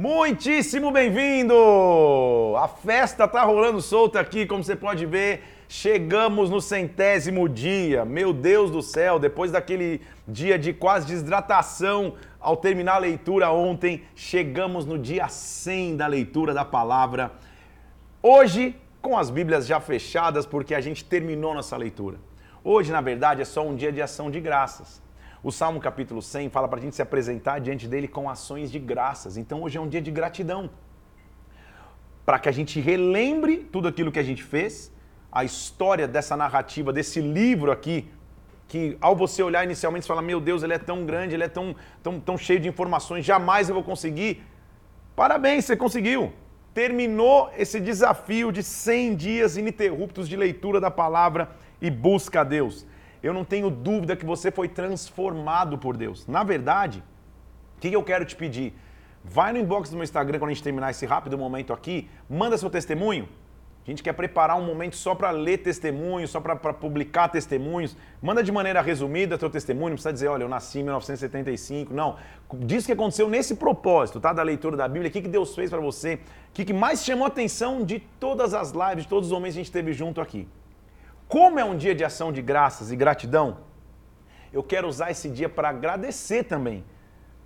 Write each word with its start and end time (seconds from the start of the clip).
Muitíssimo 0.00 0.90
bem-vindo! 0.90 1.54
A 2.56 2.66
festa 2.66 3.28
tá 3.28 3.42
rolando 3.42 3.82
solta 3.82 4.18
aqui, 4.18 4.46
como 4.46 4.64
você 4.64 4.74
pode 4.74 5.04
ver. 5.04 5.42
Chegamos 5.68 6.48
no 6.48 6.58
centésimo 6.58 7.46
dia. 7.46 8.02
Meu 8.02 8.32
Deus 8.32 8.70
do 8.70 8.80
céu, 8.80 9.18
depois 9.18 9.52
daquele 9.52 10.00
dia 10.26 10.58
de 10.58 10.72
quase 10.72 11.06
desidratação 11.06 12.14
ao 12.40 12.56
terminar 12.56 12.94
a 12.94 12.98
leitura 12.98 13.50
ontem, 13.50 14.02
chegamos 14.16 14.86
no 14.86 14.98
dia 14.98 15.28
100 15.28 15.98
da 15.98 16.06
leitura 16.06 16.54
da 16.54 16.64
palavra. 16.64 17.32
Hoje, 18.22 18.74
com 19.02 19.18
as 19.18 19.28
Bíblias 19.28 19.66
já 19.66 19.80
fechadas, 19.80 20.46
porque 20.46 20.74
a 20.74 20.80
gente 20.80 21.04
terminou 21.04 21.52
nossa 21.52 21.76
leitura. 21.76 22.16
Hoje, 22.64 22.90
na 22.90 23.02
verdade, 23.02 23.42
é 23.42 23.44
só 23.44 23.62
um 23.66 23.76
dia 23.76 23.92
de 23.92 24.00
ação 24.00 24.30
de 24.30 24.40
graças. 24.40 25.02
O 25.42 25.50
Salmo 25.50 25.80
capítulo 25.80 26.20
100 26.20 26.50
fala 26.50 26.68
para 26.68 26.78
a 26.78 26.82
gente 26.82 26.94
se 26.94 27.00
apresentar 27.00 27.60
diante 27.60 27.88
dele 27.88 28.06
com 28.06 28.28
ações 28.28 28.70
de 28.70 28.78
graças. 28.78 29.38
Então 29.38 29.62
hoje 29.62 29.78
é 29.78 29.80
um 29.80 29.88
dia 29.88 30.02
de 30.02 30.10
gratidão. 30.10 30.68
Para 32.26 32.38
que 32.38 32.46
a 32.46 32.52
gente 32.52 32.78
relembre 32.78 33.56
tudo 33.72 33.88
aquilo 33.88 34.12
que 34.12 34.18
a 34.18 34.22
gente 34.22 34.42
fez, 34.42 34.92
a 35.32 35.42
história 35.42 36.06
dessa 36.06 36.36
narrativa, 36.36 36.92
desse 36.92 37.22
livro 37.22 37.72
aqui, 37.72 38.06
que 38.68 38.98
ao 39.00 39.16
você 39.16 39.42
olhar 39.42 39.64
inicialmente 39.64 40.04
você 40.04 40.08
fala, 40.08 40.20
meu 40.20 40.42
Deus, 40.42 40.62
ele 40.62 40.74
é 40.74 40.78
tão 40.78 41.06
grande, 41.06 41.34
ele 41.34 41.44
é 41.44 41.48
tão, 41.48 41.74
tão, 42.02 42.20
tão 42.20 42.36
cheio 42.36 42.60
de 42.60 42.68
informações, 42.68 43.24
jamais 43.24 43.70
eu 43.70 43.74
vou 43.74 43.82
conseguir. 43.82 44.44
Parabéns, 45.16 45.64
você 45.64 45.74
conseguiu. 45.74 46.34
Terminou 46.74 47.50
esse 47.56 47.80
desafio 47.80 48.52
de 48.52 48.62
100 48.62 49.16
dias 49.16 49.56
ininterruptos 49.56 50.28
de 50.28 50.36
leitura 50.36 50.78
da 50.78 50.90
palavra 50.90 51.50
e 51.80 51.90
busca 51.90 52.42
a 52.42 52.44
Deus 52.44 52.86
eu 53.22 53.32
não 53.32 53.44
tenho 53.44 53.70
dúvida 53.70 54.16
que 54.16 54.24
você 54.24 54.50
foi 54.50 54.68
transformado 54.68 55.78
por 55.78 55.96
Deus. 55.96 56.26
Na 56.26 56.42
verdade, 56.42 57.02
o 57.76 57.80
que 57.80 57.92
eu 57.92 58.02
quero 58.02 58.24
te 58.24 58.36
pedir? 58.36 58.74
Vai 59.22 59.52
no 59.52 59.58
inbox 59.58 59.90
do 59.90 59.96
meu 59.96 60.04
Instagram 60.04 60.38
quando 60.38 60.50
a 60.50 60.54
gente 60.54 60.62
terminar 60.62 60.90
esse 60.90 61.04
rápido 61.04 61.36
momento 61.36 61.72
aqui, 61.72 62.08
manda 62.28 62.56
seu 62.56 62.70
testemunho. 62.70 63.28
A 63.86 63.90
gente 63.90 64.02
quer 64.02 64.12
preparar 64.12 64.58
um 64.58 64.64
momento 64.64 64.94
só 64.94 65.14
para 65.14 65.30
ler 65.30 65.58
testemunhos, 65.58 66.30
só 66.30 66.38
para 66.38 66.54
publicar 66.54 67.28
testemunhos. 67.28 67.96
Manda 68.20 68.42
de 68.42 68.52
maneira 68.52 68.80
resumida 68.82 69.38
teu 69.38 69.48
testemunho, 69.48 69.88
não 69.88 69.94
precisa 69.94 70.12
dizer, 70.12 70.28
olha, 70.28 70.44
eu 70.44 70.48
nasci 70.48 70.80
em 70.80 70.82
1975. 70.84 71.92
Não. 71.92 72.16
Diz 72.54 72.84
o 72.84 72.86
que 72.86 72.92
aconteceu 72.92 73.28
nesse 73.28 73.56
propósito, 73.56 74.20
tá? 74.20 74.32
Da 74.32 74.42
leitura 74.42 74.76
da 74.76 74.86
Bíblia, 74.86 75.08
o 75.08 75.12
que, 75.12 75.20
Deus 75.22 75.54
fez 75.54 75.70
para 75.70 75.80
você, 75.80 76.14
o 76.50 76.52
que, 76.52 76.66
que 76.66 76.72
mais 76.72 77.02
chamou 77.02 77.24
a 77.24 77.28
atenção 77.28 77.82
de 77.82 77.98
todas 77.98 78.52
as 78.52 78.70
lives, 78.70 79.04
de 79.04 79.08
todos 79.08 79.28
os 79.28 79.32
momentos 79.32 79.54
que 79.54 79.60
a 79.60 79.64
gente 79.64 79.72
teve 79.72 79.92
junto 79.92 80.20
aqui. 80.20 80.46
Como 81.30 81.60
é 81.60 81.64
um 81.64 81.76
dia 81.76 81.94
de 81.94 82.02
ação 82.02 82.32
de 82.32 82.42
graças 82.42 82.90
e 82.90 82.96
gratidão, 82.96 83.58
eu 84.52 84.64
quero 84.64 84.88
usar 84.88 85.12
esse 85.12 85.28
dia 85.28 85.48
para 85.48 85.68
agradecer 85.68 86.42
também. 86.42 86.84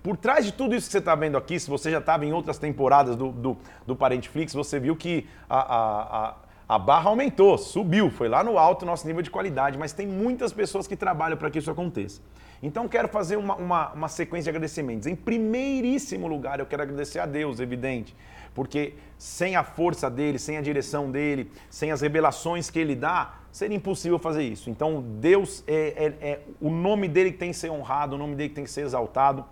Por 0.01 0.17
trás 0.17 0.43
de 0.43 0.51
tudo 0.51 0.73
isso 0.73 0.87
que 0.87 0.91
você 0.91 0.97
está 0.97 1.13
vendo 1.13 1.37
aqui, 1.37 1.59
se 1.59 1.69
você 1.69 1.91
já 1.91 1.99
estava 1.99 2.25
em 2.25 2.33
outras 2.33 2.57
temporadas 2.57 3.15
do, 3.15 3.31
do, 3.31 3.55
do 3.85 3.95
Parentflix, 3.95 4.55
você 4.55 4.79
viu 4.79 4.95
que 4.95 5.29
a, 5.47 5.59
a, 5.59 6.29
a, 6.29 6.35
a 6.67 6.79
barra 6.79 7.11
aumentou, 7.11 7.59
subiu, 7.59 8.09
foi 8.09 8.27
lá 8.27 8.43
no 8.43 8.57
alto 8.57 8.87
nosso 8.87 9.05
nível 9.05 9.21
de 9.21 9.29
qualidade, 9.29 9.77
mas 9.77 9.93
tem 9.93 10.07
muitas 10.07 10.51
pessoas 10.51 10.87
que 10.87 10.95
trabalham 10.95 11.37
para 11.37 11.51
que 11.51 11.59
isso 11.59 11.69
aconteça. 11.69 12.21
Então 12.61 12.87
quero 12.87 13.07
fazer 13.07 13.37
uma, 13.37 13.55
uma, 13.55 13.91
uma 13.93 14.07
sequência 14.07 14.43
de 14.45 14.49
agradecimentos. 14.49 15.07
Em 15.07 15.15
primeiríssimo 15.15 16.27
lugar, 16.27 16.59
eu 16.59 16.65
quero 16.65 16.81
agradecer 16.81 17.19
a 17.19 17.25
Deus, 17.25 17.59
evidente, 17.59 18.15
porque 18.53 18.93
sem 19.17 19.55
a 19.55 19.63
força 19.63 20.09
dele, 20.09 20.39
sem 20.39 20.57
a 20.57 20.61
direção 20.61 21.11
dele, 21.11 21.51
sem 21.69 21.91
as 21.91 22.01
revelações 22.01 22.69
que 22.69 22.79
ele 22.79 22.95
dá, 22.95 23.35
seria 23.51 23.77
impossível 23.77 24.19
fazer 24.19 24.43
isso. 24.43 24.69
Então, 24.69 25.01
Deus 25.19 25.63
é, 25.65 26.13
é, 26.21 26.29
é, 26.29 26.39
o 26.59 26.69
nome 26.69 27.07
dele 27.07 27.31
que 27.31 27.37
tem 27.37 27.51
que 27.51 27.57
ser 27.57 27.69
honrado, 27.69 28.15
o 28.15 28.19
nome 28.19 28.35
dele 28.35 28.49
que 28.49 28.55
tem 28.55 28.63
que 28.63 28.69
ser 28.71 28.81
exaltado. 28.81 29.45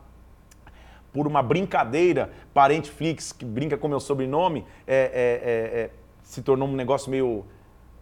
Por 1.13 1.27
uma 1.27 1.43
brincadeira, 1.43 2.31
Parente 2.53 2.89
Flix, 2.89 3.31
que 3.31 3.45
brinca 3.45 3.77
com 3.77 3.88
meu 3.88 3.99
sobrenome, 3.99 4.66
é, 4.88 4.95
é, 4.95 5.79
é, 5.79 5.89
se 6.23 6.41
tornou 6.41 6.67
um 6.67 6.75
negócio 6.75 7.11
meio, 7.11 7.45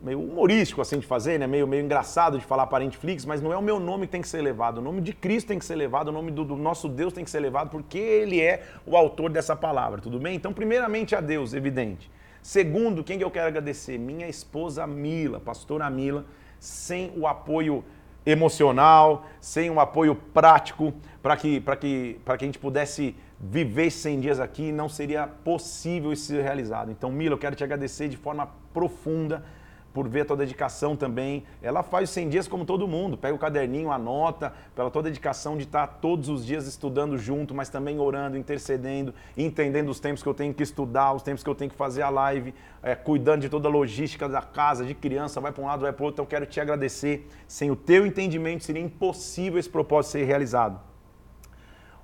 meio 0.01 0.19
humorístico 0.19 0.81
assim 0.81 0.99
de 0.99 1.05
fazer, 1.05 1.39
né? 1.39 1.45
meio, 1.45 1.67
meio 1.67 1.83
engraçado 1.83 2.39
de 2.39 2.45
falar 2.45 2.65
Parente 2.67 2.97
Flix, 2.97 3.25
mas 3.25 3.41
não 3.41 3.53
é 3.53 3.57
o 3.57 3.61
meu 3.61 3.79
nome 3.79 4.07
que 4.07 4.11
tem 4.11 4.21
que 4.21 4.27
ser 4.27 4.41
levado, 4.41 4.79
o 4.79 4.81
nome 4.81 5.01
de 5.01 5.13
Cristo 5.13 5.47
tem 5.47 5.59
que 5.59 5.65
ser 5.65 5.75
levado, 5.75 6.07
o 6.07 6.11
nome 6.11 6.31
do, 6.31 6.43
do 6.43 6.55
nosso 6.55 6.89
Deus 6.89 7.13
tem 7.13 7.23
que 7.23 7.29
ser 7.29 7.39
levado, 7.39 7.69
porque 7.69 7.97
Ele 7.97 8.41
é 8.41 8.63
o 8.85 8.97
autor 8.97 9.29
dessa 9.29 9.55
palavra, 9.55 10.01
tudo 10.01 10.19
bem? 10.19 10.35
Então, 10.35 10.51
primeiramente 10.51 11.15
a 11.15 11.21
Deus, 11.21 11.53
evidente. 11.53 12.09
Segundo, 12.41 13.03
quem 13.03 13.19
que 13.19 13.23
eu 13.23 13.29
quero 13.29 13.47
agradecer? 13.47 13.99
Minha 13.99 14.27
esposa 14.27 14.87
Mila, 14.87 15.39
pastora 15.39 15.89
Mila, 15.89 16.25
sem 16.59 17.13
o 17.15 17.27
apoio 17.27 17.83
emocional, 18.25 19.25
sem 19.39 19.69
um 19.69 19.79
apoio 19.79 20.15
prático 20.15 20.93
para 21.21 21.35
que, 21.37 21.61
que, 21.79 22.19
que 22.23 22.31
a 22.31 22.37
gente 22.37 22.59
pudesse 22.59 23.15
viver 23.39 23.89
100 23.91 24.19
dias 24.19 24.39
aqui, 24.39 24.71
não 24.71 24.87
seria 24.87 25.27
possível 25.27 26.13
isso 26.13 26.25
ser 26.25 26.43
realizado. 26.43 26.91
Então, 26.91 27.11
Mila, 27.11 27.33
eu 27.33 27.39
quero 27.39 27.55
te 27.55 27.63
agradecer 27.63 28.07
de 28.07 28.17
forma 28.17 28.49
profunda 28.73 29.43
por 29.93 30.07
ver 30.07 30.21
a 30.21 30.25
tua 30.25 30.37
dedicação 30.37 30.95
também. 30.95 31.43
Ela 31.61 31.83
faz 31.83 32.09
os 32.09 32.13
100 32.13 32.29
dias 32.29 32.47
como 32.47 32.65
todo 32.65 32.87
mundo, 32.87 33.17
pega 33.17 33.35
o 33.35 33.39
caderninho, 33.39 33.91
anota, 33.91 34.53
pela 34.75 34.89
tua 34.89 35.03
dedicação 35.03 35.57
de 35.57 35.63
estar 35.63 35.87
todos 35.87 36.29
os 36.29 36.45
dias 36.45 36.67
estudando 36.67 37.17
junto, 37.17 37.53
mas 37.53 37.69
também 37.69 37.99
orando, 37.99 38.37
intercedendo, 38.37 39.13
entendendo 39.37 39.89
os 39.89 39.99
tempos 39.99 40.23
que 40.23 40.29
eu 40.29 40.33
tenho 40.33 40.53
que 40.53 40.63
estudar, 40.63 41.13
os 41.13 41.23
tempos 41.23 41.43
que 41.43 41.49
eu 41.49 41.55
tenho 41.55 41.71
que 41.71 41.77
fazer 41.77 42.01
a 42.01 42.09
live, 42.09 42.53
é, 42.81 42.95
cuidando 42.95 43.41
de 43.41 43.49
toda 43.49 43.67
a 43.67 43.71
logística 43.71 44.27
da 44.27 44.41
casa, 44.41 44.85
de 44.85 44.93
criança, 44.93 45.39
vai 45.39 45.51
para 45.51 45.63
um 45.63 45.67
lado, 45.67 45.81
vai 45.81 45.93
para 45.93 46.03
o 46.03 46.05
outro. 46.05 46.15
Então, 46.15 46.25
eu 46.25 46.29
quero 46.29 46.45
te 46.45 46.59
agradecer. 46.59 47.27
Sem 47.47 47.71
o 47.71 47.75
teu 47.75 48.05
entendimento, 48.05 48.63
seria 48.63 48.81
impossível 48.81 49.59
esse 49.59 49.69
propósito 49.69 50.13
ser 50.13 50.23
realizado. 50.23 50.90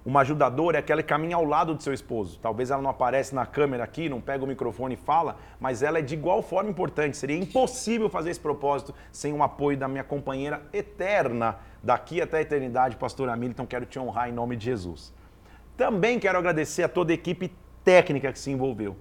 Uma 0.07 0.21
ajudadora 0.21 0.77
é 0.77 0.79
aquela 0.79 1.03
que 1.03 1.09
caminha 1.09 1.35
ao 1.35 1.43
lado 1.43 1.75
do 1.75 1.83
seu 1.83 1.93
esposo. 1.93 2.39
Talvez 2.41 2.71
ela 2.71 2.81
não 2.81 2.89
aparece 2.89 3.35
na 3.35 3.45
câmera 3.45 3.83
aqui, 3.83 4.07
não 4.07 4.21
pega 4.21 4.41
o 4.41 4.47
microfone 4.47 4.93
e 4.93 4.97
fala, 4.97 5.35
mas 5.59 5.83
ela 5.83 5.99
é 5.99 6.01
de 6.01 6.13
igual 6.13 6.41
forma 6.41 6.69
importante. 6.69 7.17
Seria 7.17 7.35
impossível 7.35 8.09
fazer 8.09 8.29
esse 8.29 8.39
propósito 8.39 8.95
sem 9.11 9.33
o 9.33 9.43
apoio 9.43 9.75
da 9.77 9.85
minha 9.85 10.05
companheira 10.05 10.61
eterna, 10.71 11.57
daqui 11.83 12.21
até 12.21 12.37
a 12.37 12.41
eternidade, 12.41 12.95
pastor 12.95 13.27
Amílio. 13.27 13.51
Então 13.51 13.65
quero 13.65 13.85
te 13.85 13.99
honrar 13.99 14.29
em 14.29 14.31
nome 14.31 14.55
de 14.55 14.63
Jesus. 14.63 15.13
Também 15.75 16.19
quero 16.19 16.37
agradecer 16.37 16.83
a 16.83 16.87
toda 16.87 17.11
a 17.11 17.13
equipe 17.13 17.53
técnica 17.83 18.31
que 18.31 18.39
se 18.39 18.49
envolveu. 18.49 18.95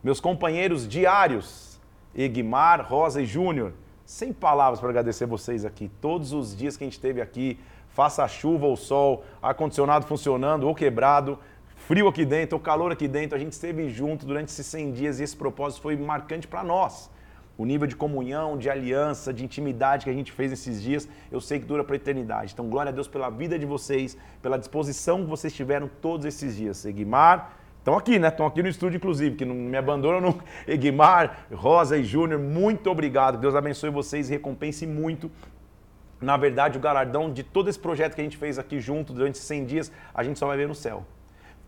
Meus 0.00 0.20
companheiros 0.20 0.86
diários, 0.86 1.80
Egmar, 2.14 2.86
Rosa 2.88 3.20
e 3.20 3.26
Júnior. 3.26 3.72
Sem 4.04 4.32
palavras 4.32 4.78
para 4.78 4.90
agradecer 4.90 5.26
vocês 5.26 5.64
aqui. 5.64 5.90
Todos 6.00 6.32
os 6.32 6.56
dias 6.56 6.76
que 6.76 6.84
a 6.84 6.86
gente 6.86 6.92
esteve 6.92 7.20
aqui, 7.20 7.58
faça 7.96 8.28
chuva 8.28 8.66
ou 8.66 8.76
sol, 8.76 9.24
ar-condicionado 9.40 10.04
funcionando 10.06 10.68
ou 10.68 10.74
quebrado, 10.74 11.38
frio 11.76 12.06
aqui 12.06 12.26
dentro 12.26 12.54
ou 12.54 12.62
calor 12.62 12.92
aqui 12.92 13.08
dentro, 13.08 13.34
a 13.34 13.38
gente 13.38 13.52
esteve 13.52 13.88
junto 13.88 14.26
durante 14.26 14.50
esses 14.50 14.66
100 14.66 14.92
dias 14.92 15.18
e 15.18 15.22
esse 15.22 15.34
propósito 15.34 15.80
foi 15.80 15.96
marcante 15.96 16.46
para 16.46 16.62
nós. 16.62 17.10
O 17.56 17.64
nível 17.64 17.86
de 17.86 17.96
comunhão, 17.96 18.58
de 18.58 18.68
aliança, 18.68 19.32
de 19.32 19.42
intimidade 19.42 20.04
que 20.04 20.10
a 20.10 20.12
gente 20.12 20.30
fez 20.30 20.52
esses 20.52 20.82
dias, 20.82 21.08
eu 21.32 21.40
sei 21.40 21.58
que 21.58 21.64
dura 21.64 21.82
para 21.82 21.94
a 21.94 21.96
eternidade. 21.96 22.52
Então, 22.52 22.68
glória 22.68 22.90
a 22.90 22.92
Deus 22.92 23.08
pela 23.08 23.30
vida 23.30 23.58
de 23.58 23.64
vocês, 23.64 24.14
pela 24.42 24.58
disposição 24.58 25.24
que 25.24 25.30
vocês 25.30 25.54
tiveram 25.54 25.88
todos 26.02 26.26
esses 26.26 26.54
dias. 26.54 26.84
Egmar, 26.84 27.56
estão 27.78 27.96
aqui, 27.96 28.18
né? 28.18 28.28
Estão 28.28 28.44
aqui 28.44 28.62
no 28.62 28.68
estúdio, 28.68 28.98
inclusive, 28.98 29.36
que 29.36 29.46
não 29.46 29.54
me 29.54 29.76
abandonam. 29.78 30.20
No... 30.20 30.38
Egmar, 30.68 31.46
Rosa 31.50 31.96
e 31.96 32.04
Júnior, 32.04 32.38
muito 32.38 32.90
obrigado. 32.90 33.38
Deus 33.38 33.54
abençoe 33.54 33.88
vocês 33.88 34.28
e 34.28 34.32
recompense 34.32 34.86
muito 34.86 35.30
na 36.26 36.36
verdade, 36.36 36.76
o 36.76 36.80
galardão 36.80 37.32
de 37.32 37.44
todo 37.44 37.70
esse 37.70 37.78
projeto 37.78 38.16
que 38.16 38.20
a 38.20 38.24
gente 38.24 38.36
fez 38.36 38.58
aqui 38.58 38.80
junto 38.80 39.12
durante 39.12 39.38
100 39.38 39.64
dias, 39.64 39.92
a 40.12 40.24
gente 40.24 40.40
só 40.40 40.48
vai 40.48 40.56
ver 40.56 40.66
no 40.66 40.74
céu. 40.74 41.06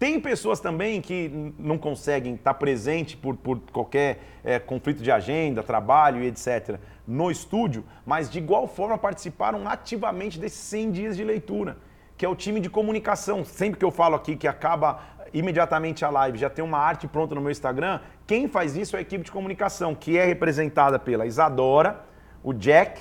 Tem 0.01 0.21
pessoas 0.21 0.59
também 0.59 1.01
que 1.01 1.53
não 1.57 1.79
conseguem 1.79 2.35
estar 2.35 2.55
presente 2.55 3.17
por, 3.17 3.37
por 3.37 3.61
qualquer 3.73 4.19
é, 4.43 4.59
conflito 4.59 5.01
de 5.01 5.13
agenda, 5.13 5.63
trabalho 5.63 6.25
e 6.25 6.27
etc. 6.27 6.77
no 7.07 7.31
estúdio, 7.31 7.85
mas 8.05 8.29
de 8.29 8.39
igual 8.39 8.67
forma 8.67 8.99
participaram 8.99 9.69
ativamente 9.69 10.41
desses 10.41 10.59
100 10.59 10.91
dias 10.91 11.17
de 11.17 11.23
leitura, 11.23 11.77
que 12.17 12.27
é 12.27 12.29
o 12.29 12.35
time 12.35 12.59
de 12.59 12.69
comunicação. 12.69 13.45
Sempre 13.45 13.79
que 13.79 13.85
eu 13.85 13.93
falo 13.93 14.17
aqui 14.17 14.35
que 14.35 14.49
acaba 14.49 15.01
imediatamente 15.33 16.05
a 16.05 16.11
live, 16.11 16.37
já 16.37 16.51
tem 16.51 16.65
uma 16.65 16.79
arte 16.79 17.07
pronta 17.07 17.33
no 17.33 17.41
meu 17.41 17.53
Instagram, 17.53 18.01
quem 18.27 18.49
faz 18.49 18.77
isso 18.77 18.97
é 18.97 18.99
a 18.99 19.03
equipe 19.03 19.23
de 19.25 19.31
comunicação, 19.31 19.95
que 19.95 20.19
é 20.19 20.25
representada 20.25 20.99
pela 20.99 21.27
Isadora, 21.27 22.05
o 22.43 22.53
Jack, 22.53 23.01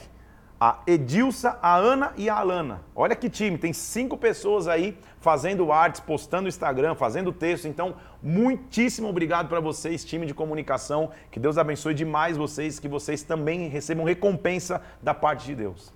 a 0.60 0.80
Edilsa, 0.88 1.60
a 1.62 1.76
Ana 1.76 2.14
e 2.18 2.30
a 2.30 2.36
Alana. 2.36 2.82
Olha 2.96 3.16
que 3.16 3.30
time, 3.30 3.58
tem 3.58 3.72
cinco 3.74 4.18
pessoas 4.18 4.68
aí 4.68 4.98
fazendo 5.20 5.72
artes, 5.72 6.02
postando 6.02 6.44
no 6.44 6.48
Instagram, 6.48 6.96
fazendo 6.96 7.32
texto. 7.32 7.68
Então, 7.68 7.96
muitíssimo 8.24 9.08
obrigado 9.08 9.48
para 9.48 9.60
vocês, 9.60 10.04
time 10.04 10.26
de 10.26 10.34
comunicação. 10.34 11.12
Que 11.30 11.40
Deus 11.40 11.58
abençoe 11.58 11.94
demais 11.94 12.38
vocês, 12.38 12.80
que 12.80 12.88
vocês 12.88 13.22
também 13.22 13.68
recebam 13.68 14.04
recompensa 14.04 14.82
da 15.02 15.14
parte 15.14 15.46
de 15.46 15.56
Deus. 15.56 15.94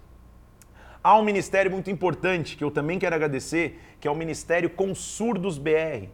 Há 1.04 1.18
um 1.18 1.24
ministério 1.24 1.72
muito 1.72 1.90
importante 1.90 2.56
que 2.56 2.64
eu 2.64 2.70
também 2.70 3.00
quero 3.00 3.16
agradecer, 3.16 3.82
que 4.00 4.08
é 4.08 4.12
o 4.12 4.16
Ministério 4.16 4.70
Consurdos 4.70 5.58
BR. 5.58 6.10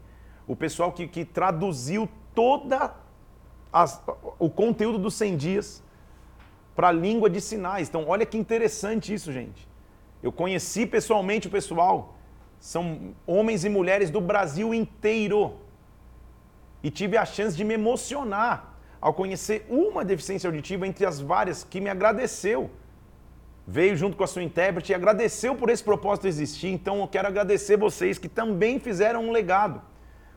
O 0.47 0.55
pessoal 0.55 0.93
que, 0.93 1.05
que 1.05 1.25
traduziu 1.25 2.07
toda 2.33 2.95
as, 3.73 4.01
o 4.39 4.50
conteúdo 4.50 4.97
dos 4.97 5.15
100 5.15 5.35
dias 5.35 5.83
para 6.77 6.89
a 6.89 6.91
língua 7.06 7.27
de 7.35 7.41
sinais. 7.41 7.89
Então, 7.89 8.06
olha 8.07 8.25
que 8.31 8.38
interessante 8.38 9.12
isso, 9.12 9.29
gente. 9.33 9.68
Eu 10.21 10.31
conheci 10.31 10.85
pessoalmente 10.85 11.47
o 11.47 11.50
pessoal. 11.57 12.15
São 12.59 13.15
homens 13.25 13.65
e 13.65 13.69
mulheres 13.77 14.12
do 14.12 14.21
Brasil 14.21 14.74
inteiro. 14.74 15.41
e 16.83 16.91
tive 16.91 17.18
a 17.18 17.25
chance 17.25 17.57
de 17.57 17.63
me 17.69 17.74
emocionar 17.74 18.56
ao 19.01 19.12
conhecer 19.12 19.65
uma 19.68 20.06
deficiência 20.06 20.47
auditiva 20.47 20.85
entre 20.88 21.06
as 21.06 21.19
várias 21.19 21.63
que 21.63 21.81
me 21.81 21.89
agradeceu. 21.89 22.69
Veio 23.65 23.97
junto 23.97 24.15
com 24.15 24.24
a 24.24 24.27
sua 24.27 24.44
intérprete 24.44 24.91
e 24.91 24.95
agradeceu 24.95 25.56
por 25.56 25.69
esse 25.71 25.83
propósito 25.83 26.27
existir. 26.27 26.69
Então 26.69 27.00
eu 27.00 27.07
quero 27.07 27.27
agradecer 27.27 27.77
vocês 27.77 28.19
que 28.19 28.29
também 28.29 28.79
fizeram 28.79 29.25
um 29.25 29.31
legado. 29.31 29.81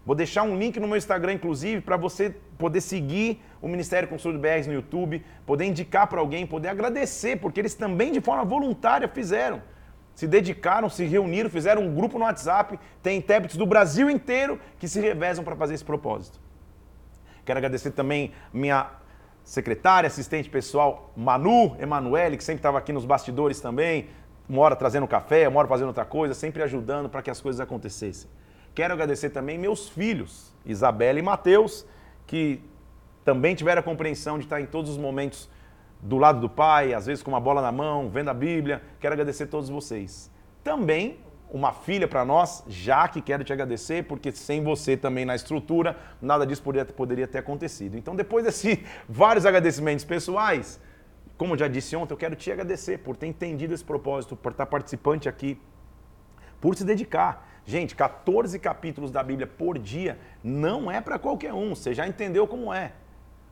Vou 0.05 0.15
deixar 0.15 0.43
um 0.43 0.57
link 0.57 0.81
no 0.81 0.89
meu 0.89 0.97
Instagram, 0.97 1.35
inclusive, 1.35 1.81
para 1.81 1.97
você 1.97 2.35
poder 2.59 2.81
seguir 2.81 3.43
o 3.61 3.69
Ministério 3.69 4.09
Consultor 4.09 4.41
BRs 4.41 4.67
no 4.67 4.73
YouTube, 4.73 5.25
poder 5.45 5.67
indicar 5.67 6.07
para 6.07 6.21
alguém, 6.21 6.47
poder 6.47 6.69
agradecer, 6.69 7.37
porque 7.37 7.61
eles 7.61 7.75
também, 7.75 8.11
de 8.11 8.21
forma 8.21 8.45
voluntária, 8.45 9.07
fizeram. 9.09 9.63
Se 10.15 10.27
dedicaram, 10.27 10.89
se 10.89 11.05
reuniram, 11.05 11.49
fizeram 11.49 11.83
um 11.83 11.95
grupo 11.95 12.19
no 12.19 12.25
WhatsApp. 12.25 12.79
Tem 13.03 13.19
intérpretes 13.19 13.57
do 13.57 13.67
Brasil 13.67 14.11
inteiro 14.11 14.59
que 14.79 14.89
se 14.89 15.01
revezam 15.01 15.45
para 15.45 15.55
fazer 15.57 15.75
esse 15.75 15.85
propósito. 15.85 16.41
Quero 17.45 17.59
agradecer 17.59 17.91
também 17.93 18.33
minha 18.53 18.91
secretária, 19.45 20.07
assistente 20.07 20.49
pessoal, 20.49 21.13
Manu 21.17 21.77
Emanuele, 21.79 22.37
que 22.37 22.45
sempre 22.45 22.59
estava 22.59 22.79
aqui 22.79 22.93
nos 22.93 23.05
bastidores 23.05 23.61
também, 23.61 24.09
uma 24.49 24.63
hora 24.63 24.77
trazendo 24.77 25.07
café, 25.07 25.49
uma 25.49 25.59
hora 25.59 25.69
fazendo 25.69 25.89
outra 25.89 26.05
coisa, 26.05 26.35
sempre 26.35 26.63
ajudando 26.63 27.09
para 27.09 27.23
que 27.23 27.31
as 27.31 27.41
coisas 27.41 27.61
acontecessem. 27.61 28.29
Quero 28.75 28.95
agradecer 28.95 29.31
também 29.31 29.59
meus 29.59 29.89
filhos, 29.89 30.53
Isabela 30.65 31.19
e 31.19 31.23
Mateus, 31.23 31.87
que 32.27 32.63
também 33.25 33.55
tiveram 33.55 33.81
a 33.81 33.83
compreensão 33.83 34.39
de 34.39 34.45
estar 34.45 34.61
em 34.61 34.67
todos 34.67 34.91
os 34.91 34.97
momentos 34.97 35.49
do 36.01 36.17
lado 36.17 36.41
do 36.41 36.49
pai, 36.49 36.95
às 36.95 37.07
vezes 37.07 37.23
com 37.23 37.31
uma 37.31 37.41
bola 37.41 37.61
na 37.61 37.73
mão, 37.73 38.09
vendo 38.09 38.31
a 38.31 38.35
Bíblia. 38.35 38.83
Quero 38.99 39.13
agradecer 39.13 39.45
a 39.45 39.47
todos 39.47 39.69
vocês. 39.69 40.31
Também 40.63 41.19
uma 41.53 41.73
filha 41.73 42.07
para 42.07 42.25
nós, 42.25 42.63
já 42.69 43.09
que 43.09 43.21
quero 43.21 43.43
te 43.43 43.53
agradecer, 43.53 44.05
porque 44.05 44.31
sem 44.31 44.63
você 44.63 44.97
também 44.97 45.25
na 45.25 45.35
estrutura, 45.35 45.97
nada 46.23 46.47
disso 46.47 46.63
poderia, 46.63 46.85
poderia 46.85 47.27
ter 47.27 47.39
acontecido. 47.39 47.97
Então, 47.99 48.15
depois 48.15 48.45
desses 48.45 48.79
vários 49.09 49.45
agradecimentos 49.45 50.05
pessoais, 50.05 50.81
como 51.37 51.57
já 51.57 51.67
disse 51.67 51.97
ontem, 51.97 52.13
eu 52.13 52.19
quero 52.19 52.37
te 52.37 52.53
agradecer 52.53 52.99
por 52.99 53.17
ter 53.17 53.27
entendido 53.27 53.75
esse 53.75 53.85
propósito, 53.85 54.37
por 54.37 54.53
estar 54.53 54.67
participante 54.67 55.29
aqui, 55.29 55.61
por 56.61 56.77
se 56.77 56.85
dedicar. 56.85 57.50
Gente, 57.67 57.95
14 57.95 58.59
capítulos 58.59 59.11
da 59.11 59.23
Bíblia 59.23 59.47
por 59.47 59.79
dia 59.79 60.19
não 60.43 60.91
é 60.91 61.01
para 61.01 61.19
qualquer 61.19 61.53
um, 61.53 61.75
você 61.75 61.95
já 61.95 62.07
entendeu 62.07 62.47
como 62.47 62.73
é. 62.73 62.93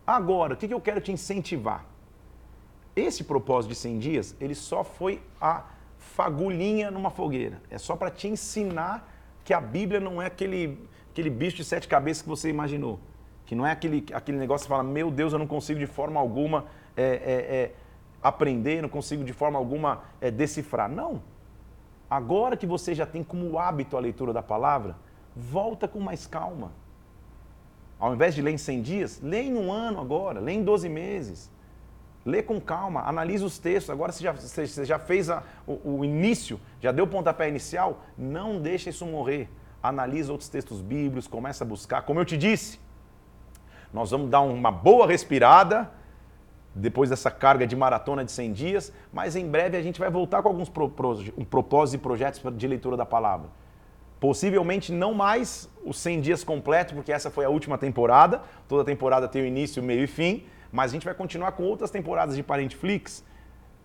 Agora, 0.06 0.54
o 0.54 0.56
que 0.56 0.72
eu 0.72 0.80
quero 0.80 1.00
te 1.00 1.12
incentivar? 1.12 1.84
Esse 2.96 3.22
propósito 3.22 3.70
de 3.70 3.76
100 3.76 3.98
dias, 3.98 4.36
ele 4.40 4.54
só 4.54 4.82
foi 4.82 5.22
a 5.40 5.64
fagulhinha 5.98 6.90
numa 6.90 7.10
fogueira. 7.10 7.60
É 7.70 7.78
só 7.78 7.94
para 7.94 8.10
te 8.10 8.26
ensinar 8.26 9.12
que 9.44 9.52
a 9.52 9.60
Bíblia 9.60 10.00
não 10.00 10.20
é 10.20 10.26
aquele, 10.26 10.88
aquele 11.10 11.30
bicho 11.30 11.56
de 11.56 11.64
sete 11.64 11.86
cabeças 11.86 12.22
que 12.22 12.28
você 12.28 12.48
imaginou. 12.48 12.98
Que 13.46 13.54
não 13.54 13.66
é 13.66 13.72
aquele, 13.72 14.04
aquele 14.12 14.38
negócio 14.38 14.66
que 14.66 14.68
fala, 14.68 14.82
meu 14.82 15.10
Deus, 15.10 15.32
eu 15.32 15.38
não 15.38 15.46
consigo 15.46 15.78
de 15.78 15.86
forma 15.86 16.18
alguma 16.18 16.66
é, 16.96 17.02
é, 17.02 17.06
é, 17.06 17.72
aprender, 18.22 18.82
não 18.82 18.88
consigo 18.88 19.24
de 19.24 19.32
forma 19.32 19.58
alguma 19.58 20.02
é, 20.20 20.30
decifrar. 20.30 20.90
Não. 20.90 21.22
Agora 22.10 22.56
que 22.56 22.66
você 22.66 22.94
já 22.94 23.04
tem 23.04 23.22
como 23.22 23.58
hábito 23.58 23.96
a 23.96 24.00
leitura 24.00 24.32
da 24.32 24.42
palavra, 24.42 24.96
volta 25.36 25.86
com 25.86 26.00
mais 26.00 26.26
calma. 26.26 26.72
Ao 27.98 28.14
invés 28.14 28.34
de 28.34 28.40
ler 28.40 28.52
em 28.52 28.58
100 28.58 28.82
dias, 28.82 29.20
lê 29.22 29.42
em 29.42 29.54
um 29.54 29.72
ano 29.72 30.00
agora, 30.00 30.40
lê 30.40 30.52
em 30.52 30.64
12 30.64 30.88
meses. 30.88 31.50
Lê 32.24 32.42
com 32.42 32.60
calma, 32.60 33.02
analisa 33.02 33.44
os 33.44 33.58
textos. 33.58 33.90
Agora 33.90 34.12
você 34.12 34.22
já, 34.22 34.32
você 34.32 34.84
já 34.84 34.98
fez 34.98 35.28
a, 35.28 35.42
o, 35.66 35.96
o, 35.96 36.04
início, 36.04 36.60
já 36.80 36.92
deu 36.92 37.04
o 37.04 37.08
pontapé 37.08 37.48
inicial. 37.48 38.02
Não 38.16 38.60
deixe 38.60 38.90
isso 38.90 39.04
morrer. 39.04 39.48
Analisa 39.82 40.32
outros 40.32 40.48
textos 40.48 40.80
bíblicos, 40.80 41.26
começa 41.26 41.64
a 41.64 41.66
buscar. 41.66 42.02
Como 42.02 42.20
eu 42.20 42.24
te 42.24 42.36
disse, 42.36 42.78
nós 43.92 44.10
vamos 44.10 44.30
dar 44.30 44.40
uma 44.40 44.70
boa 44.70 45.06
respirada 45.06 45.90
depois 46.78 47.10
dessa 47.10 47.30
carga 47.30 47.66
de 47.66 47.74
maratona 47.74 48.24
de 48.24 48.32
100 48.32 48.52
dias, 48.52 48.92
mas 49.12 49.36
em 49.36 49.46
breve 49.46 49.76
a 49.76 49.82
gente 49.82 49.98
vai 49.98 50.10
voltar 50.10 50.42
com 50.42 50.48
alguns 50.48 50.68
pro, 50.68 50.88
pro, 50.88 51.16
propósitos 51.50 51.94
e 51.94 51.98
projetos 51.98 52.42
de 52.56 52.66
leitura 52.66 52.96
da 52.96 53.04
palavra. 53.04 53.48
Possivelmente 54.20 54.92
não 54.92 55.14
mais 55.14 55.68
os 55.84 55.98
100 55.98 56.20
dias 56.20 56.44
completos, 56.44 56.92
porque 56.94 57.12
essa 57.12 57.30
foi 57.30 57.44
a 57.44 57.48
última 57.48 57.78
temporada. 57.78 58.42
Toda 58.66 58.84
temporada 58.84 59.28
tem 59.28 59.42
o 59.42 59.46
início, 59.46 59.82
meio 59.82 60.02
e 60.02 60.06
fim, 60.06 60.44
mas 60.72 60.90
a 60.90 60.94
gente 60.94 61.04
vai 61.04 61.14
continuar 61.14 61.52
com 61.52 61.62
outras 61.62 61.90
temporadas 61.90 62.34
de 62.34 62.42
Parentflix, 62.42 63.24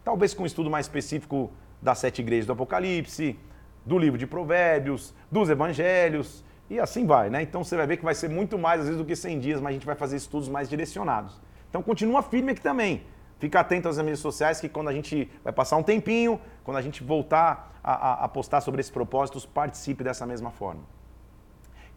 talvez 0.03 0.33
com 0.33 0.43
um 0.43 0.45
estudo 0.45 0.69
mais 0.69 0.85
específico 0.85 1.51
das 1.81 1.99
sete 1.99 2.21
igrejas 2.21 2.45
do 2.47 2.53
Apocalipse, 2.53 3.37
do 3.85 3.97
livro 3.99 4.17
de 4.17 4.25
Provérbios, 4.25 5.13
dos 5.31 5.49
evangelhos, 5.49 6.43
e 6.69 6.79
assim 6.79 7.05
vai, 7.05 7.29
né? 7.29 7.41
Então 7.41 7.63
você 7.63 7.75
vai 7.75 7.85
ver 7.85 7.97
que 7.97 8.05
vai 8.05 8.15
ser 8.15 8.29
muito 8.29 8.57
mais 8.57 8.81
às 8.81 8.87
vezes 8.87 8.99
do 8.99 9.05
que 9.05 9.15
100 9.15 9.39
dias, 9.39 9.61
mas 9.61 9.71
a 9.71 9.73
gente 9.73 9.85
vai 9.85 9.95
fazer 9.95 10.15
estudos 10.15 10.49
mais 10.49 10.69
direcionados. 10.69 11.39
Então 11.73 11.81
continua 11.81 12.21
firme 12.21 12.51
aqui 12.51 12.61
também. 12.61 13.01
Fica 13.39 13.59
atento 13.59 13.89
às 13.89 13.97
mídias 13.97 14.19
sociais 14.19 14.61
que 14.61 14.69
quando 14.69 14.89
a 14.89 14.93
gente 14.93 15.27
vai 15.43 15.51
passar 15.51 15.75
um 15.75 15.81
tempinho, 15.81 16.39
quando 16.63 16.77
a 16.77 16.83
gente 16.83 17.03
voltar 17.03 17.79
a, 17.83 17.93
a, 17.93 18.25
a 18.25 18.27
postar 18.27 18.61
sobre 18.61 18.79
esses 18.79 18.91
propósitos, 18.91 19.43
participe 19.43 20.03
dessa 20.03 20.23
mesma 20.23 20.51
forma. 20.51 20.81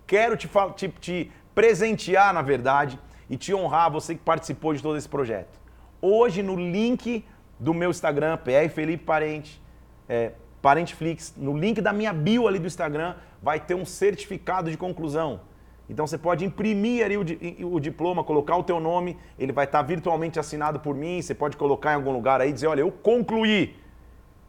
Quero 0.07 0.35
te, 0.35 0.49
te, 0.75 0.89
te 0.89 1.33
presentear, 1.55 2.33
na 2.33 2.41
verdade, 2.41 2.99
e 3.29 3.37
te 3.37 3.53
honrar, 3.53 3.91
você 3.91 4.15
que 4.15 4.23
participou 4.23 4.73
de 4.73 4.83
todo 4.83 4.97
esse 4.97 5.11
projeto. 5.11 5.61
Hoje, 6.01 6.43
no 6.43 6.57
link 6.57 7.23
do 7.61 7.75
meu 7.75 7.91
Instagram, 7.91 8.39
PR 8.39 8.73
Felipe 8.73 9.05
Parente, 9.05 9.63
é, 10.09 10.33
Parenteflix, 10.63 11.35
no 11.37 11.55
link 11.55 11.83
da 11.83 11.93
minha 11.93 12.15
bio 12.15 12.49
ali 12.49 12.59
do 12.59 12.67
Instagram, 12.67 13.15
vai 13.43 13.61
ter 13.61 13.75
um 13.75 13.85
certificado 13.85 14.71
de 14.71 14.79
conclusão. 14.79 15.43
Então 15.89 16.07
você 16.07 16.19
pode 16.19 16.45
imprimir 16.45 17.05
ali 17.05 17.17
o, 17.17 17.25
o, 17.75 17.81
diploma, 17.81 18.25
colocar 18.25 18.57
o 18.57 18.65
teu 18.65 18.81
nome, 18.81 19.17
ele 19.39 19.53
vai 19.53 19.65
estar 19.65 19.83
virtualmente 19.83 20.39
assinado 20.39 20.81
por 20.81 20.95
mim, 20.95 21.23
você 21.23 21.35
pode 21.35 21.57
colocar 21.57 21.93
em 21.93 21.97
algum 21.97 22.13
lugar 22.13 22.41
aí 22.41 22.51
e 22.51 22.53
dizer, 22.53 22.67
olha, 22.67 22.81
eu 22.81 22.91
concluí, 22.91 23.77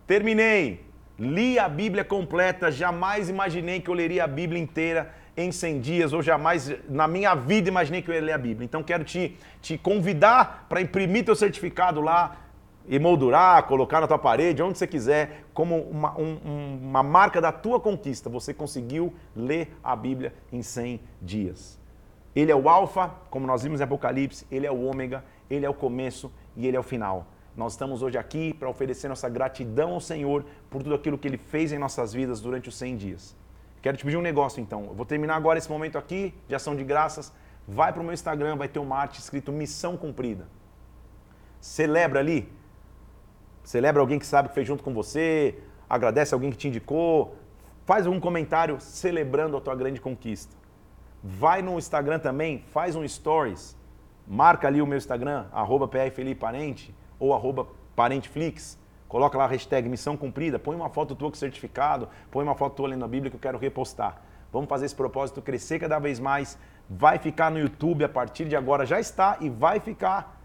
terminei, 0.07 0.83
li 1.19 1.59
a 1.59 1.69
Bíblia 1.69 2.03
completa, 2.03 2.71
jamais 2.71 3.29
imaginei 3.29 3.79
que 3.79 3.89
eu 3.89 3.93
leria 3.93 4.23
a 4.23 4.27
Bíblia 4.27 4.61
inteira 4.61 5.13
em 5.35 5.51
100 5.51 5.79
dias, 5.79 6.13
ou 6.13 6.21
jamais 6.23 6.73
na 6.89 7.07
minha 7.07 7.35
vida 7.35 7.69
imaginei 7.69 8.01
que 8.01 8.09
eu 8.09 8.15
ia 8.15 8.21
ler 8.21 8.33
a 8.33 8.37
Bíblia. 8.39 8.65
Então 8.65 8.81
quero 8.81 9.03
te, 9.03 9.37
te 9.61 9.77
convidar 9.77 10.65
para 10.67 10.81
imprimir 10.81 11.23
teu 11.23 11.35
certificado 11.35 12.01
lá, 12.01 12.35
emoldurar, 12.87 13.63
colocar 13.67 14.01
na 14.01 14.07
tua 14.07 14.17
parede, 14.17 14.63
onde 14.63 14.77
você 14.77 14.87
quiser, 14.87 15.45
como 15.53 15.81
uma, 15.81 16.17
um, 16.17 16.79
uma 16.81 17.03
marca 17.03 17.41
da 17.41 17.51
tua 17.51 17.79
conquista. 17.79 18.29
Você 18.29 18.53
conseguiu 18.53 19.13
ler 19.35 19.75
a 19.83 19.95
Bíblia 19.95 20.33
em 20.51 20.61
100 20.61 21.01
dias. 21.21 21.79
Ele 22.35 22.51
é 22.51 22.55
o 22.55 22.69
Alfa, 22.69 23.11
como 23.29 23.47
nós 23.47 23.63
vimos 23.63 23.81
em 23.81 23.83
Apocalipse, 23.83 24.45
ele 24.51 24.65
é 24.67 24.71
o 24.71 24.83
Ômega, 24.83 25.23
ele 25.49 25.65
é 25.65 25.69
o 25.69 25.73
começo 25.73 26.31
e 26.55 26.67
ele 26.67 26.77
é 26.77 26.79
o 26.79 26.83
final. 26.83 27.27
Nós 27.55 27.73
estamos 27.73 28.03
hoje 28.03 28.17
aqui 28.17 28.53
para 28.53 28.69
oferecer 28.69 29.07
nossa 29.07 29.27
gratidão 29.27 29.93
ao 29.93 29.99
Senhor 29.99 30.45
por 30.69 30.83
tudo 30.83 30.93
aquilo 30.93 31.17
que 31.17 31.27
ele 31.27 31.37
fez 31.39 31.71
em 31.71 31.79
nossas 31.79 32.13
vidas 32.13 32.39
durante 32.39 32.69
os 32.69 32.77
100 32.77 32.97
dias. 32.97 33.35
Quero 33.81 33.97
te 33.97 34.05
pedir 34.05 34.17
um 34.17 34.21
negócio 34.21 34.61
então. 34.61 34.85
Eu 34.85 34.93
vou 34.93 35.05
terminar 35.05 35.35
agora 35.35 35.57
esse 35.57 35.69
momento 35.69 35.97
aqui 35.97 36.33
de 36.47 36.53
ação 36.53 36.75
de 36.75 36.83
graças. 36.83 37.33
Vai 37.67 37.91
para 37.91 38.01
o 38.01 38.03
meu 38.03 38.13
Instagram, 38.13 38.55
vai 38.55 38.67
ter 38.67 38.79
uma 38.79 38.95
arte 38.95 39.19
escrito 39.19 39.51
Missão 39.51 39.97
Cumprida. 39.97 40.47
Celebra 41.59 42.19
ali 42.19 42.47
Celebra 43.67 43.99
alguém 43.99 44.17
que 44.17 44.25
sabe 44.25 44.47
que 44.47 44.55
fez 44.55 44.65
junto 44.65 44.81
com 44.81 44.93
você, 44.93 45.59
agradece 45.89 46.33
alguém 46.33 46.49
que 46.49 46.55
te 46.55 46.69
indicou, 46.69 47.35
faz 47.85 48.07
algum 48.07 48.17
comentário 48.17 48.79
celebrando 48.79 49.57
a 49.57 49.59
tua 49.59 49.75
grande 49.75 49.99
conquista. 49.99 50.55
Vai 51.21 51.61
no 51.61 51.77
Instagram 51.77 52.17
também, 52.17 52.63
faz 52.71 52.95
um 52.95 53.05
stories, 53.05 53.75
marca 54.25 54.69
ali 54.69 54.81
o 54.81 54.87
meu 54.87 54.97
Instagram, 54.97 55.47
arroba 55.51 55.85
prfeliparente 55.85 56.95
ou 57.19 57.33
arroba 57.33 57.67
parenteflix, 57.93 58.79
coloca 59.05 59.37
lá 59.37 59.43
a 59.43 59.47
hashtag 59.47 59.89
missão 59.89 60.15
cumprida, 60.15 60.57
põe 60.57 60.73
uma 60.73 60.87
foto 60.87 61.13
tua 61.13 61.29
com 61.29 61.35
certificado, 61.35 62.07
põe 62.31 62.45
uma 62.45 62.55
foto 62.55 62.73
tua 62.73 62.87
lendo 62.87 63.03
a 63.03 63.07
Bíblia 63.09 63.29
que 63.29 63.35
eu 63.35 63.41
quero 63.41 63.57
repostar. 63.57 64.21
Vamos 64.49 64.69
fazer 64.69 64.85
esse 64.85 64.95
propósito 64.95 65.41
crescer 65.41 65.77
cada 65.77 65.99
vez 65.99 66.21
mais. 66.21 66.57
Vai 66.89 67.17
ficar 67.17 67.51
no 67.51 67.59
YouTube 67.59 68.05
a 68.05 68.09
partir 68.09 68.45
de 68.45 68.55
agora, 68.55 68.85
já 68.85 68.97
está 68.97 69.35
e 69.41 69.49
vai 69.49 69.81
ficar 69.81 70.36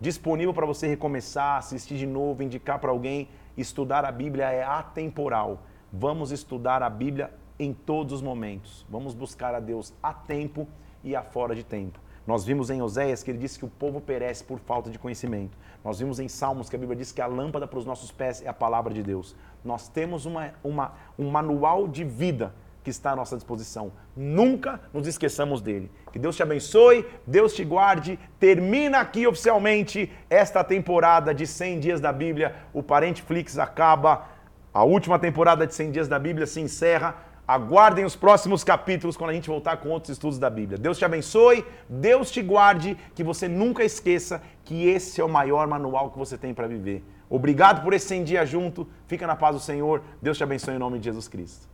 disponível 0.00 0.52
para 0.52 0.66
você 0.66 0.86
recomeçar, 0.86 1.58
assistir 1.58 1.96
de 1.96 2.06
novo, 2.06 2.42
indicar 2.42 2.78
para 2.78 2.90
alguém. 2.90 3.28
Estudar 3.56 4.04
a 4.04 4.12
Bíblia 4.12 4.50
é 4.50 4.62
atemporal. 4.62 5.62
Vamos 5.92 6.32
estudar 6.32 6.82
a 6.82 6.90
Bíblia 6.90 7.32
em 7.58 7.72
todos 7.72 8.12
os 8.12 8.22
momentos. 8.22 8.84
Vamos 8.88 9.14
buscar 9.14 9.54
a 9.54 9.60
Deus 9.60 9.94
a 10.02 10.12
tempo 10.12 10.66
e 11.02 11.14
a 11.14 11.22
fora 11.22 11.54
de 11.54 11.62
tempo. 11.62 12.00
Nós 12.26 12.44
vimos 12.44 12.70
em 12.70 12.80
Oséias 12.80 13.22
que 13.22 13.30
ele 13.30 13.38
disse 13.38 13.58
que 13.58 13.64
o 13.66 13.68
povo 13.68 14.00
perece 14.00 14.42
por 14.42 14.58
falta 14.58 14.90
de 14.90 14.98
conhecimento. 14.98 15.56
Nós 15.84 15.98
vimos 15.98 16.18
em 16.18 16.26
Salmos 16.26 16.70
que 16.70 16.76
a 16.76 16.78
Bíblia 16.78 16.96
diz 16.96 17.12
que 17.12 17.20
a 17.20 17.26
lâmpada 17.26 17.66
para 17.66 17.78
os 17.78 17.84
nossos 17.84 18.10
pés 18.10 18.42
é 18.42 18.48
a 18.48 18.54
palavra 18.54 18.94
de 18.94 19.02
Deus. 19.02 19.36
Nós 19.62 19.88
temos 19.88 20.24
uma, 20.24 20.52
uma, 20.64 20.94
um 21.18 21.30
manual 21.30 21.86
de 21.86 22.02
vida 22.02 22.54
que 22.84 22.90
está 22.90 23.12
à 23.12 23.16
nossa 23.16 23.34
disposição. 23.34 23.90
Nunca 24.14 24.78
nos 24.92 25.08
esqueçamos 25.08 25.62
dele. 25.62 25.90
Que 26.12 26.18
Deus 26.18 26.36
te 26.36 26.42
abençoe, 26.42 27.06
Deus 27.26 27.54
te 27.54 27.64
guarde. 27.64 28.18
Termina 28.38 29.00
aqui 29.00 29.26
oficialmente 29.26 30.12
esta 30.28 30.62
temporada 30.62 31.34
de 31.34 31.46
100 31.46 31.80
dias 31.80 32.00
da 32.00 32.12
Bíblia. 32.12 32.54
O 32.74 32.82
Parente 32.82 33.22
Flix 33.22 33.58
acaba. 33.58 34.26
A 34.72 34.84
última 34.84 35.18
temporada 35.18 35.66
de 35.66 35.74
100 35.74 35.92
dias 35.92 36.08
da 36.08 36.18
Bíblia 36.18 36.46
se 36.46 36.60
encerra. 36.60 37.16
Aguardem 37.48 38.04
os 38.04 38.16
próximos 38.16 38.62
capítulos 38.62 39.16
quando 39.16 39.30
a 39.30 39.34
gente 39.34 39.48
voltar 39.48 39.78
com 39.78 39.88
outros 39.88 40.10
estudos 40.10 40.38
da 40.38 40.50
Bíblia. 40.50 40.78
Deus 40.78 40.98
te 40.98 41.04
abençoe, 41.04 41.64
Deus 41.88 42.30
te 42.30 42.42
guarde, 42.42 42.96
que 43.14 43.22
você 43.22 43.48
nunca 43.48 43.84
esqueça 43.84 44.42
que 44.64 44.88
esse 44.88 45.20
é 45.20 45.24
o 45.24 45.28
maior 45.28 45.66
manual 45.66 46.10
que 46.10 46.18
você 46.18 46.38
tem 46.38 46.54
para 46.54 46.66
viver. 46.66 47.04
Obrigado 47.28 47.82
por 47.82 47.92
esse 47.92 48.06
100 48.08 48.24
dias 48.24 48.48
junto. 48.48 48.86
Fica 49.06 49.26
na 49.26 49.36
paz 49.36 49.56
do 49.56 49.60
Senhor. 49.60 50.02
Deus 50.20 50.36
te 50.36 50.44
abençoe 50.44 50.74
em 50.74 50.78
nome 50.78 50.98
de 50.98 51.06
Jesus 51.06 51.28
Cristo. 51.28 51.73